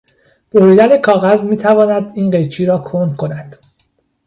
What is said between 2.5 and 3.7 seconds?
را کند کند